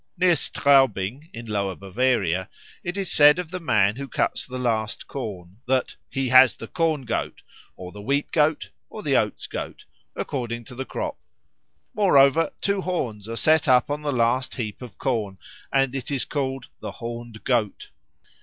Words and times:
Near 0.17 0.33
Straubing, 0.33 1.29
in 1.31 1.45
Lower 1.45 1.75
Bavaria, 1.75 2.49
it 2.83 2.97
is 2.97 3.11
said 3.11 3.37
of 3.37 3.51
the 3.51 3.59
man 3.59 3.97
who 3.97 4.07
cuts 4.07 4.47
the 4.47 4.57
last 4.57 5.05
corn 5.07 5.57
that 5.67 5.95
"he 6.09 6.29
has 6.29 6.55
the 6.55 6.65
Corn 6.67 7.03
goat, 7.03 7.43
or 7.75 7.91
the 7.91 8.01
Wheat 8.01 8.31
goat, 8.31 8.71
or 8.89 9.03
the 9.03 9.15
Oats 9.15 9.45
goat," 9.45 9.85
according 10.15 10.63
to 10.65 10.73
the 10.73 10.85
crop. 10.85 11.19
Moreover, 11.93 12.49
two 12.61 12.81
horns 12.81 13.29
are 13.29 13.35
set 13.37 13.67
up 13.67 13.91
on 13.91 14.01
the 14.01 14.11
last 14.11 14.55
heap 14.55 14.81
of 14.81 14.97
corn, 14.97 15.37
and 15.71 15.93
it 15.93 16.09
is 16.09 16.25
called 16.25 16.65
"the 16.79 16.93
horned 16.93 17.43
Goat." 17.43 17.91